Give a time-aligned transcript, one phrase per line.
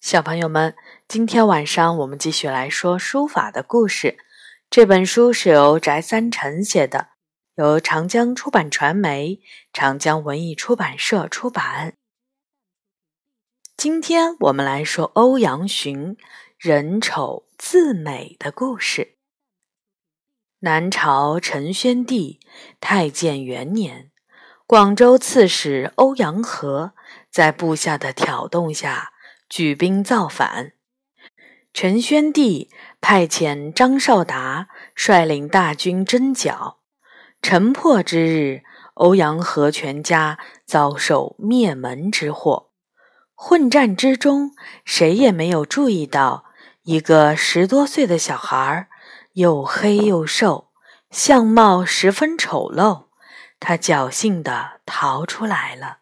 [0.00, 0.76] 小朋友们，
[1.08, 4.16] 今天晚上我们继续来说书法的故事。
[4.70, 7.08] 这本书是由翟三成写的，
[7.56, 9.40] 由长江出版传媒、
[9.72, 11.94] 长江文艺出版社出版。
[13.76, 16.16] 今天我们来说欧阳询
[16.56, 19.16] 人丑字美的故事。
[20.60, 22.38] 南朝陈宣帝
[22.80, 24.12] 太建元年，
[24.64, 26.92] 广州刺史欧阳和
[27.30, 29.12] 在部下的挑动下
[29.48, 30.72] 举兵造反。
[31.72, 32.70] 陈宣帝
[33.00, 36.78] 派遣张绍达率领大军征剿，
[37.40, 38.62] 城破之日，
[38.94, 42.70] 欧阳和全家遭受灭门之祸。
[43.34, 44.52] 混战之中，
[44.84, 46.46] 谁也没有注意到
[46.82, 48.88] 一个十多岁的小孩，
[49.34, 50.70] 又黑又瘦，
[51.10, 53.04] 相貌十分丑陋。
[53.60, 55.98] 他侥幸地逃出来了。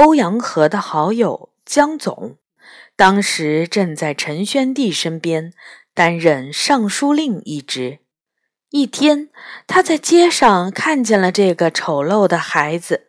[0.00, 2.38] 欧阳和的好友江总。
[2.96, 5.52] 当时正在陈宣帝身边
[5.92, 7.98] 担任尚书令一职。
[8.70, 9.28] 一天，
[9.66, 13.08] 他在街上看见了这个丑陋的孩子，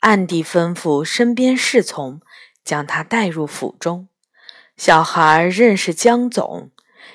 [0.00, 2.20] 暗地吩咐身边侍从
[2.62, 4.08] 将他带入府中。
[4.76, 6.70] 小孩认识江总，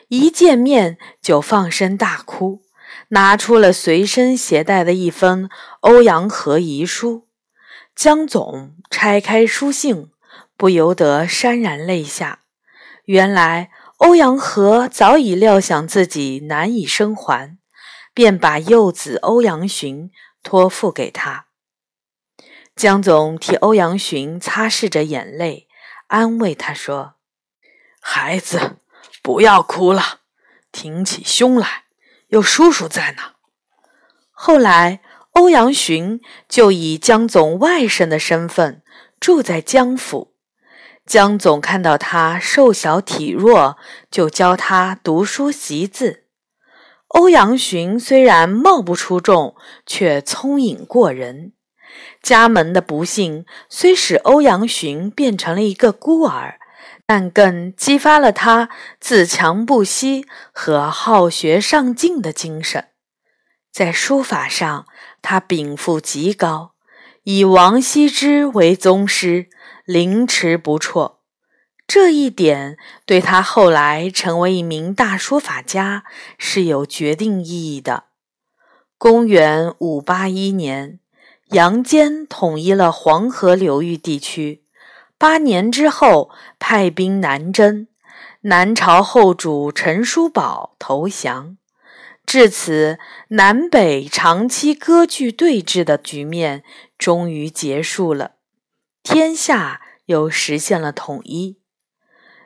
[0.08, 2.64] 一见面就放声大哭，
[3.10, 5.48] 拿出了随身携带的一封
[5.82, 7.28] 欧阳和遗书。
[7.95, 10.11] 江总拆开书信。
[10.58, 12.42] 不由得潸然泪下。
[13.06, 17.58] 原来欧阳和早已料想自己难以生还，
[18.14, 20.11] 便把幼子欧阳询
[20.44, 21.48] 托付给他。
[22.75, 25.67] 江总替欧阳询擦拭着眼泪，
[26.05, 27.16] 安慰他说
[28.00, 28.78] ：“孩子，
[29.23, 30.20] 不要哭了，
[30.72, 31.86] 挺起胸来，
[32.28, 33.31] 有叔叔在呢。”
[34.30, 35.02] 后来，
[35.32, 38.84] 欧阳询就以江总外甥的身份
[39.20, 40.34] 住在江府。
[41.06, 43.78] 江总看到他瘦小体弱，
[44.10, 46.26] 就教他读书习字。
[47.08, 49.55] 欧阳询虽然貌不出众，
[49.86, 51.54] 却聪颖过人。
[52.22, 56.60] 家门的不幸虽使欧阳询变成了一个孤儿，
[57.05, 58.70] 但更激发了他
[59.00, 62.91] 自强不息和好学上进的精神。
[63.71, 64.86] 在书法上，
[65.21, 66.73] 他禀赋极高，
[67.23, 69.48] 以王羲之为宗师。
[69.86, 71.17] 凌迟不辍，
[71.87, 76.04] 这一点对他后来成为一名大书法家
[76.37, 78.05] 是有决定意义的。
[78.98, 80.99] 公元五八一年，
[81.49, 84.64] 杨坚统一了黄河流域地区。
[85.17, 86.30] 八年之后，
[86.60, 87.87] 派兵南征，
[88.42, 91.58] 南朝后主陈叔宝投降。
[92.31, 92.97] 至此，
[93.27, 96.64] 南北长期割据对峙的局面
[96.97, 98.36] 终于结束了。
[99.03, 101.59] 天下又实现了统一。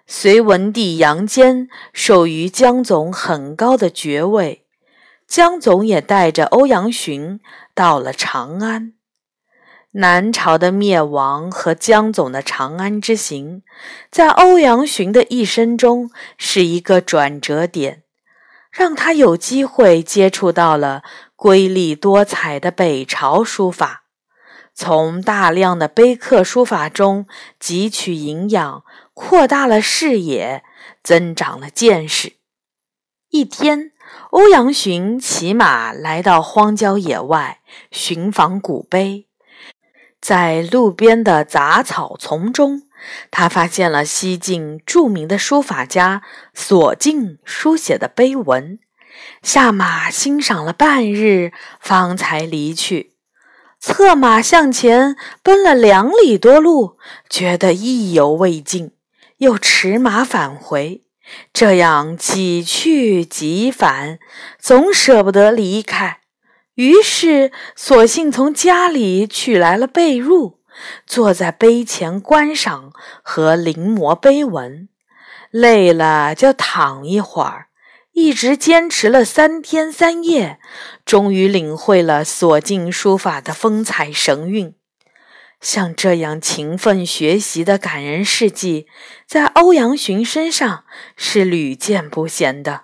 [0.07, 4.65] 隋文帝杨坚授予江总很高的爵位，
[5.27, 7.39] 江总也带着欧阳询
[7.75, 8.93] 到了长安。
[9.91, 13.61] 南朝的灭亡和江总的长安之行，
[14.09, 16.09] 在欧阳询的一生中
[16.39, 18.01] 是一个转折点，
[18.75, 21.01] 让他有机会接触到了
[21.37, 24.03] 瑰丽多彩的北朝书法。
[24.73, 27.25] 从大量的碑刻书法中
[27.57, 28.83] 汲取营养，
[29.13, 30.61] 扩大了视野，
[31.01, 32.33] 增长了见识。
[33.29, 33.93] 一天，
[34.31, 39.29] 欧阳询骑马来到荒郊野外，寻访古碑。
[40.19, 42.81] 在路边的杂草丛中，
[43.31, 46.21] 他发现了西晋著名的书法家
[46.53, 48.79] 索敬书写的碑文，
[49.41, 53.13] 下马欣赏了半日，方才离去。
[53.79, 56.97] 策马向前奔了两里多路，
[57.29, 58.91] 觉得意犹未尽，
[59.37, 61.03] 又驰马返回，
[61.53, 64.17] 这样几去几返，
[64.57, 66.21] 总舍不得离开。
[66.73, 70.55] 于是，索性从家里取来了被褥，
[71.05, 72.91] 坐在碑前观赏
[73.23, 74.89] 和临摹碑文。
[75.51, 77.67] 累了就躺一会儿。
[78.11, 80.59] 一直坚持了三天三夜，
[81.05, 84.73] 终于领会了所敬书法的风采神韵。
[85.59, 88.87] 像这样勤奋学习的感人事迹，
[89.27, 90.85] 在欧阳询身上
[91.17, 92.83] 是屡见不鲜的。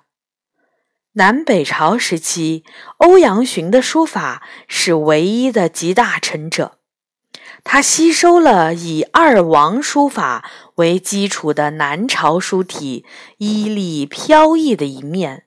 [1.14, 2.66] 南北朝时期，
[2.98, 6.80] 欧阳询的书法是唯一的集大成者。
[7.64, 13.06] 他吸收了以二王书法为基础的南朝书体
[13.38, 15.46] 依丽飘逸的一面，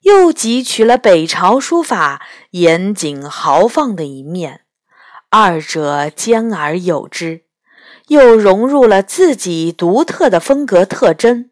[0.00, 2.22] 又汲取了北朝书法
[2.52, 4.62] 严谨豪放的一面，
[5.28, 7.42] 二者兼而有之，
[8.08, 11.50] 又融入了自己独特的风格特征，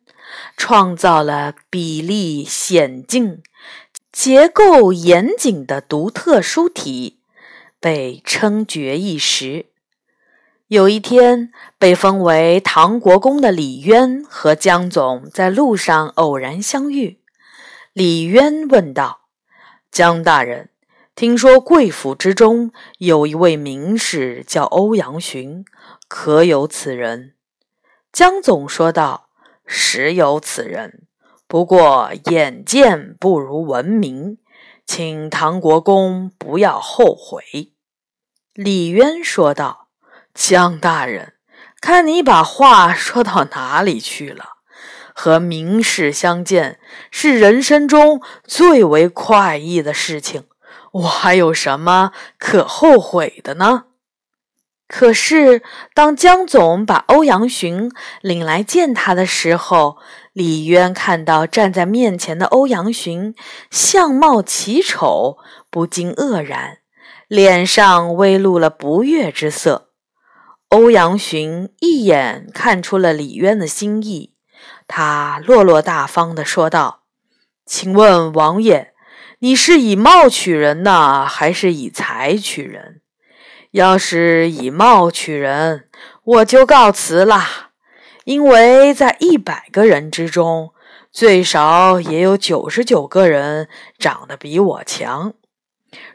[0.56, 3.42] 创造了比例险峻、
[4.10, 7.20] 结构严谨的独特书体，
[7.78, 9.66] 被称绝一时。
[10.68, 17.22] 有一天，被封为唐国公的李渊和江总在路上偶然相遇。
[17.94, 19.22] 李渊问道
[19.90, 20.68] ：“江大人。”
[21.16, 25.64] 听说贵府之中有一位名士叫欧阳询，
[26.06, 27.32] 可有此人？
[28.12, 29.30] 江总说道
[29.64, 31.06] ：“实有此人，
[31.46, 34.36] 不过眼见不如闻名，
[34.84, 37.72] 请唐国公不要后悔。”
[38.52, 39.87] 李渊说道
[40.40, 41.32] ：“江大人，
[41.80, 44.44] 看你把话说到哪里去了？
[45.12, 46.78] 和名士相见
[47.10, 50.44] 是人生中最为快意的事情。”
[50.92, 53.86] 我还有什么可后悔的呢？
[54.86, 55.60] 可是，
[55.92, 57.90] 当江总把欧阳询
[58.22, 59.98] 领来见他的时候，
[60.32, 63.34] 李渊看到站在面前的欧阳询
[63.70, 65.38] 相貌奇丑，
[65.68, 66.78] 不禁愕然，
[67.26, 69.87] 脸上微露了不悦之色。
[70.68, 74.34] 欧阳询一眼看出了李渊的心意，
[74.86, 77.04] 他落落大方地说道
[77.64, 78.92] ：“请问王爷。”
[79.40, 83.00] 你是以貌取人呢，还是以才取人？
[83.70, 85.86] 要是以貌取人，
[86.24, 87.70] 我就告辞啦。
[88.24, 90.72] 因为在一百个人之中，
[91.12, 95.32] 最少也有九十九个人长得比我强。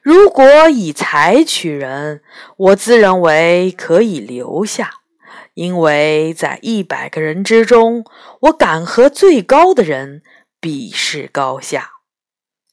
[0.01, 2.21] 如果以才取人，
[2.57, 4.91] 我自认为可以留下，
[5.53, 8.05] 因为在一百个人之中，
[8.41, 10.21] 我敢和最高的人
[10.59, 11.91] 比试高下。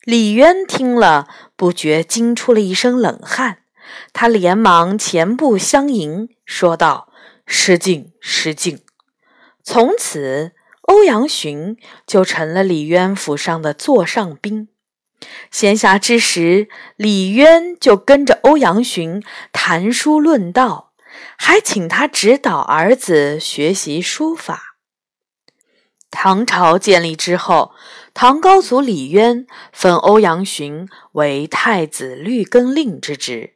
[0.05, 3.59] 李渊听了，不觉惊出了一身冷汗。
[4.13, 7.13] 他连忙前步相迎，说道
[7.45, 8.81] ：“失敬，失敬。”
[9.65, 10.53] 从此，
[10.83, 11.77] 欧阳询
[12.07, 14.69] 就成了李渊府上的座上宾。
[15.51, 19.23] 闲暇之时，李渊就跟着欧阳询
[19.53, 20.93] 谈书论道，
[21.37, 24.77] 还请他指导儿子学习书法。
[26.11, 27.73] 唐朝建立之后。
[28.13, 33.55] 唐高祖李渊封欧阳询为太子律更令之职，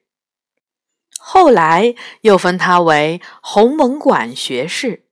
[1.19, 5.04] 后来又封他为鸿蒙馆学士，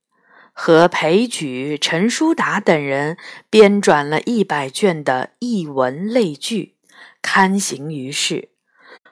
[0.64, 3.16] 和裴举、陈叔达等人
[3.50, 6.76] 编撰了一百卷的译文类聚，
[7.20, 8.50] 刊行于世。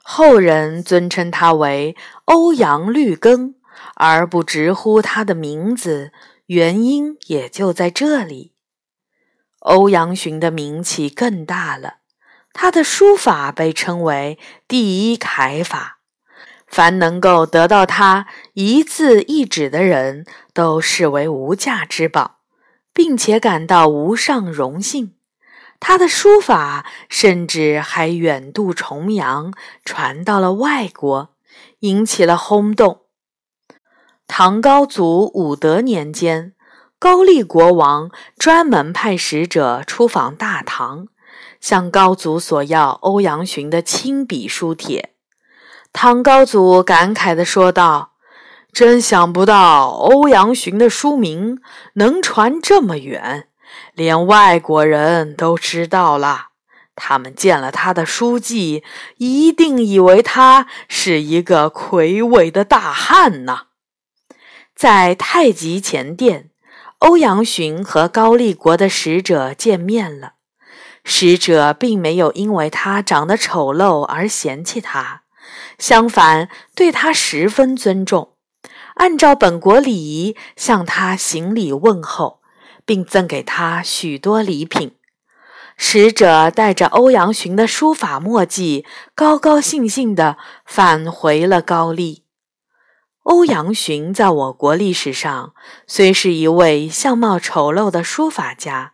[0.00, 3.56] 后人尊称他为欧阳律更，
[3.97, 6.12] 而不直呼他的名字，
[6.47, 8.52] 原因也就在这里。
[9.58, 11.94] 欧阳询的名气更大了，
[12.52, 14.38] 他的书法被称为
[14.69, 15.99] 第一楷法，
[16.71, 20.25] 凡能够得到他一字一指的人
[20.55, 22.37] 都视为无价之宝，
[22.95, 25.13] 并且感到无上荣幸。
[25.79, 29.53] 他的书法甚至还远渡重洋，
[29.85, 31.35] 传到了外国，
[31.81, 33.01] 引起了轰动。
[34.27, 36.55] 唐高祖武德年间。
[37.01, 41.09] 高丽国王专门派使者出访大唐，
[41.59, 45.10] 向高祖索要欧阳询的亲笔书帖。
[45.93, 48.13] 唐高祖感慨地说道
[48.73, 51.61] ：“真想不到欧阳询的书名
[51.95, 53.49] 能传这么远，
[53.95, 56.49] 连外国人都知道了。
[56.95, 58.83] 他们见了他的书记，
[59.19, 63.62] 一定以为他是一个魁伟的大汉呢。”
[64.75, 66.50] 在太极前殿。
[67.00, 70.35] 欧阳询和高丽国的使者见面了，
[71.03, 75.23] 使者并没有因为他长得丑陋而嫌弃他，
[75.81, 78.35] 相反对他十分尊重，
[78.95, 82.41] 按照本国礼仪向他行礼问候，
[82.85, 84.95] 并赠给他许多礼品。
[85.77, 88.85] 使者带着欧阳询的书法墨迹，
[89.15, 92.25] 高高兴兴地返回了高丽。
[93.23, 95.55] 欧阳询在我国历史上
[95.87, 98.93] 虽是一位相貌丑陋的书法家，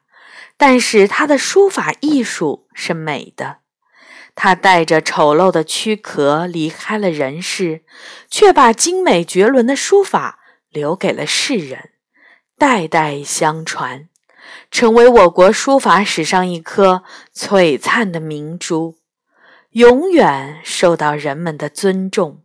[0.57, 3.59] 但是他的书法艺术是美的。
[4.37, 7.85] 他带着丑陋的躯壳离开了人世，
[8.31, 10.39] 却把精美绝伦的书法
[10.69, 11.93] 留给了世人，
[12.59, 14.11] 代代相传，
[14.71, 17.03] 成为我国书法史上一颗
[17.35, 18.99] 璀璨的明珠，
[19.71, 22.45] 永远受到人们的尊重。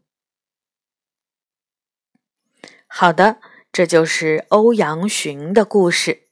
[2.88, 3.38] 好的，
[3.72, 6.24] 这就是欧阳询的故事。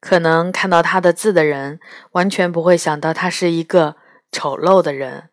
[0.00, 1.80] 可能看到他的字的人，
[2.12, 3.96] 完全不会想到他是一个
[4.34, 5.30] 丑陋的人，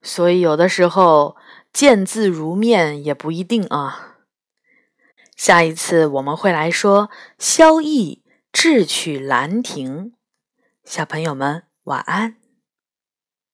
[0.00, 1.36] 所以有的时候
[1.72, 4.18] 见字如面也不一定啊。
[5.36, 8.20] 下一次我们会来说萧绎
[8.52, 10.12] 智取兰亭。
[10.84, 12.43] 小朋友们，晚安。